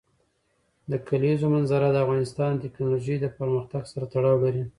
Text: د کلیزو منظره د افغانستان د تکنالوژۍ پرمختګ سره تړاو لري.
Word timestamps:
د 0.91 0.93
کلیزو 1.07 1.47
منظره 1.55 1.87
د 1.91 1.97
افغانستان 2.05 2.51
د 2.55 2.61
تکنالوژۍ 2.63 3.15
پرمختګ 3.39 3.81
سره 3.91 4.05
تړاو 4.13 4.37
لري. 4.43 4.63